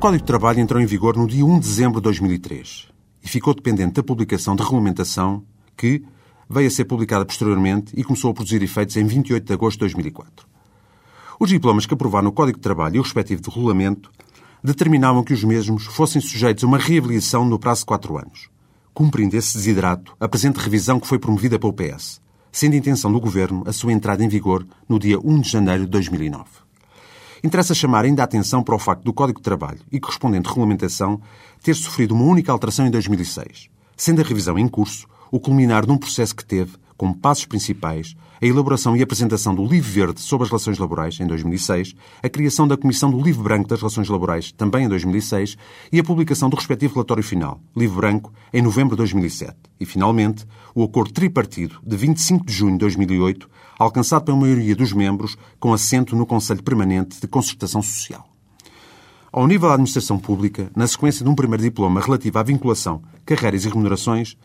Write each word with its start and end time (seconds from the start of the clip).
Código 0.00 0.22
de 0.22 0.26
Trabalho 0.28 0.60
entrou 0.60 0.80
em 0.80 0.86
vigor 0.86 1.16
no 1.16 1.26
dia 1.26 1.44
1 1.44 1.58
de 1.58 1.66
dezembro 1.66 2.00
de 2.00 2.04
2003 2.04 2.86
e 3.20 3.28
ficou 3.28 3.52
dependente 3.52 3.94
da 3.94 4.02
publicação 4.02 4.54
de 4.54 4.62
regulamentação 4.62 5.42
que 5.76 6.04
veio 6.48 6.68
a 6.68 6.70
ser 6.70 6.84
publicada 6.84 7.24
posteriormente 7.24 7.92
e 7.96 8.04
começou 8.04 8.30
a 8.30 8.34
produzir 8.34 8.62
efeitos 8.62 8.96
em 8.96 9.04
28 9.04 9.44
de 9.44 9.52
agosto 9.52 9.78
de 9.78 9.80
2004. 9.80 10.46
Os 11.40 11.50
diplomas 11.50 11.84
que 11.84 11.94
aprovaram 11.94 12.28
o 12.28 12.32
Código 12.32 12.58
de 12.58 12.62
Trabalho 12.62 12.94
e 12.94 12.98
o 13.00 13.02
respectivo 13.02 13.50
regulamento 13.50 14.08
determinavam 14.62 15.24
que 15.24 15.32
os 15.34 15.42
mesmos 15.42 15.86
fossem 15.86 16.22
sujeitos 16.22 16.62
a 16.62 16.68
uma 16.68 16.78
reavaliação 16.78 17.44
no 17.44 17.58
prazo 17.58 17.80
de 17.80 17.86
quatro 17.86 18.16
anos. 18.16 18.50
Cumprindo 18.94 19.36
esse 19.36 19.56
desiderato, 19.56 20.16
a 20.20 20.28
presente 20.28 20.60
revisão 20.60 21.00
que 21.00 21.08
foi 21.08 21.18
promovida 21.18 21.58
pelo 21.58 21.72
PS, 21.72 22.20
sendo 22.52 22.76
intenção 22.76 23.10
do 23.10 23.20
Governo 23.20 23.64
a 23.66 23.72
sua 23.72 23.92
entrada 23.92 24.22
em 24.22 24.28
vigor 24.28 24.64
no 24.88 24.96
dia 24.96 25.18
1 25.18 25.40
de 25.40 25.50
janeiro 25.50 25.86
de 25.86 25.90
2009. 25.90 26.67
Interessa 27.42 27.74
chamar 27.74 28.04
ainda 28.04 28.22
a 28.22 28.24
atenção 28.24 28.62
para 28.62 28.74
o 28.74 28.78
facto 28.78 29.04
do 29.04 29.12
Código 29.12 29.38
de 29.38 29.44
Trabalho 29.44 29.80
e 29.92 30.00
correspondente 30.00 30.48
regulamentação 30.48 31.20
ter 31.62 31.74
sofrido 31.74 32.14
uma 32.14 32.24
única 32.24 32.50
alteração 32.50 32.86
em 32.86 32.90
2006, 32.90 33.68
sendo 33.96 34.20
a 34.20 34.24
revisão 34.24 34.58
em 34.58 34.66
curso 34.66 35.06
o 35.30 35.38
culminar 35.38 35.86
de 35.86 35.92
um 35.92 35.98
processo 35.98 36.34
que 36.34 36.44
teve, 36.44 36.76
como 36.98 37.16
passos 37.16 37.46
principais, 37.46 38.16
a 38.42 38.44
elaboração 38.44 38.96
e 38.96 39.02
apresentação 39.02 39.54
do 39.54 39.64
Livro 39.64 39.90
Verde 39.90 40.20
sobre 40.20 40.44
as 40.44 40.50
Relações 40.50 40.78
Laborais, 40.78 41.18
em 41.20 41.26
2006, 41.26 41.94
a 42.22 42.28
criação 42.28 42.66
da 42.66 42.76
Comissão 42.76 43.08
do 43.08 43.22
Livro 43.22 43.44
Branco 43.44 43.68
das 43.68 43.78
Relações 43.78 44.08
Laborais, 44.08 44.50
também 44.50 44.84
em 44.84 44.88
2006, 44.88 45.56
e 45.92 46.00
a 46.00 46.04
publicação 46.04 46.50
do 46.50 46.56
respectivo 46.56 46.94
relatório 46.94 47.22
final, 47.22 47.60
Livro 47.76 47.96
Branco, 47.96 48.32
em 48.52 48.60
novembro 48.60 48.96
de 48.96 48.98
2007. 48.98 49.54
E, 49.78 49.86
finalmente, 49.86 50.44
o 50.74 50.82
acordo 50.82 51.12
tripartido 51.12 51.78
de 51.86 51.96
25 51.96 52.44
de 52.44 52.52
junho 52.52 52.72
de 52.72 52.78
2008, 52.78 53.48
alcançado 53.78 54.24
pela 54.24 54.36
maioria 54.36 54.74
dos 54.74 54.92
membros, 54.92 55.38
com 55.60 55.72
assento 55.72 56.16
no 56.16 56.26
Conselho 56.26 56.62
Permanente 56.62 57.20
de 57.20 57.28
Concertação 57.28 57.80
Social. 57.80 58.28
Ao 59.30 59.46
nível 59.46 59.68
da 59.68 59.74
administração 59.74 60.18
pública, 60.18 60.70
na 60.74 60.86
sequência 60.86 61.22
de 61.22 61.30
um 61.30 61.34
primeiro 61.34 61.62
diploma 61.62 62.00
relativo 62.00 62.38
à 62.38 62.42
vinculação, 62.42 63.02
carreiras 63.34 63.64
e 63.64 63.68
remunerações, 63.68 64.36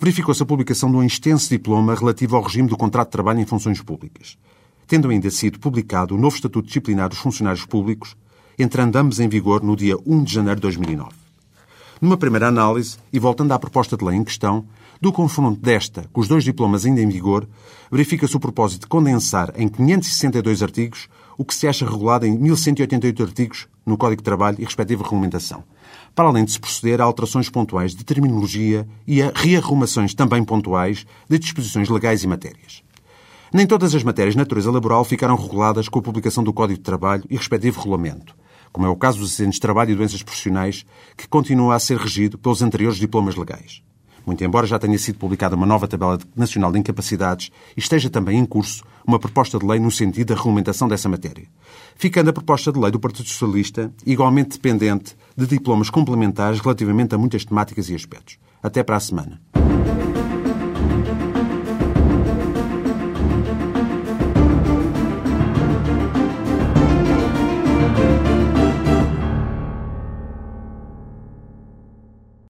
verificou-se 0.00 0.42
a 0.42 0.46
publicação 0.46 0.90
de 0.90 0.96
um 0.96 1.02
extenso 1.04 1.48
diploma 1.48 1.94
relativo 1.94 2.36
ao 2.36 2.42
regime 2.42 2.68
do 2.68 2.76
contrato 2.76 3.08
de 3.08 3.12
trabalho 3.12 3.40
em 3.40 3.46
funções 3.46 3.80
públicas, 3.80 4.36
tendo 4.86 5.08
ainda 5.08 5.30
sido 5.30 5.60
publicado 5.60 6.14
o 6.14 6.18
novo 6.18 6.34
Estatuto 6.34 6.66
Disciplinar 6.66 7.08
dos 7.08 7.18
Funcionários 7.18 7.64
Públicos, 7.64 8.16
entrando 8.58 8.96
ambos 8.96 9.20
em 9.20 9.28
vigor 9.28 9.62
no 9.62 9.76
dia 9.76 9.96
1 10.04 10.24
de 10.24 10.34
janeiro 10.34 10.56
de 10.56 10.62
2009. 10.62 11.10
Numa 12.00 12.16
primeira 12.16 12.48
análise, 12.48 12.96
e 13.12 13.18
voltando 13.18 13.52
à 13.52 13.58
proposta 13.58 13.96
de 13.96 14.04
lei 14.04 14.16
em 14.16 14.24
questão, 14.24 14.64
do 15.00 15.12
confronto 15.12 15.60
desta 15.60 16.04
com 16.12 16.20
os 16.20 16.26
dois 16.26 16.42
diplomas 16.42 16.84
ainda 16.84 17.00
em 17.00 17.08
vigor, 17.08 17.48
verifica-se 17.90 18.36
o 18.36 18.40
propósito 18.40 18.82
de 18.82 18.86
condensar 18.88 19.52
em 19.56 19.68
562 19.68 20.62
artigos 20.62 21.08
o 21.42 21.44
que 21.44 21.56
se 21.56 21.66
acha 21.66 21.84
regulado 21.84 22.24
em 22.24 22.38
1188 22.38 23.20
artigos 23.24 23.68
no 23.84 23.96
Código 23.96 24.22
de 24.22 24.24
Trabalho 24.24 24.58
e 24.60 24.64
respectiva 24.64 25.02
regulamentação, 25.02 25.64
para 26.14 26.28
além 26.28 26.44
de 26.44 26.52
se 26.52 26.60
proceder 26.60 27.00
a 27.00 27.04
alterações 27.04 27.50
pontuais 27.50 27.96
de 27.96 28.04
terminologia 28.04 28.86
e 29.04 29.20
a 29.20 29.32
rearrumações 29.34 30.14
também 30.14 30.44
pontuais 30.44 31.04
de 31.28 31.38
disposições 31.40 31.88
legais 31.88 32.22
e 32.22 32.28
matérias. 32.28 32.84
Nem 33.52 33.66
todas 33.66 33.92
as 33.92 34.04
matérias 34.04 34.34
de 34.34 34.38
natureza 34.38 34.70
laboral 34.70 35.04
ficaram 35.04 35.34
reguladas 35.34 35.88
com 35.88 35.98
a 35.98 36.02
publicação 36.02 36.44
do 36.44 36.52
Código 36.52 36.78
de 36.78 36.84
Trabalho 36.84 37.24
e 37.28 37.36
respectivo 37.36 37.80
regulamento, 37.80 38.36
como 38.70 38.86
é 38.86 38.88
o 38.88 38.94
caso 38.94 39.18
dos 39.18 39.32
acidentes 39.32 39.56
de 39.56 39.62
trabalho 39.62 39.90
e 39.90 39.96
doenças 39.96 40.22
profissionais, 40.22 40.86
que 41.16 41.26
continua 41.26 41.74
a 41.74 41.80
ser 41.80 41.98
regido 41.98 42.38
pelos 42.38 42.62
anteriores 42.62 42.98
diplomas 42.98 43.34
legais 43.34 43.82
muito 44.26 44.44
embora 44.44 44.66
já 44.66 44.78
tenha 44.78 44.98
sido 44.98 45.18
publicada 45.18 45.56
uma 45.56 45.66
nova 45.66 45.88
tabela 45.88 46.18
nacional 46.36 46.72
de 46.72 46.78
incapacidades 46.78 47.50
esteja 47.76 48.10
também 48.10 48.38
em 48.38 48.44
curso 48.44 48.84
uma 49.06 49.18
proposta 49.18 49.58
de 49.58 49.66
lei 49.66 49.78
no 49.78 49.90
sentido 49.90 50.28
da 50.28 50.34
regulamentação 50.34 50.88
dessa 50.88 51.08
matéria. 51.08 51.46
Ficando 51.96 52.30
a 52.30 52.32
proposta 52.32 52.72
de 52.72 52.78
lei 52.78 52.90
do 52.90 53.00
Partido 53.00 53.28
Socialista 53.28 53.92
igualmente 54.06 54.56
dependente 54.56 55.16
de 55.36 55.46
diplomas 55.46 55.90
complementares 55.90 56.60
relativamente 56.60 57.14
a 57.14 57.18
muitas 57.18 57.44
temáticas 57.44 57.88
e 57.88 57.94
aspectos. 57.94 58.38
Até 58.62 58.82
para 58.82 58.96
a 58.96 59.00
semana. 59.00 59.40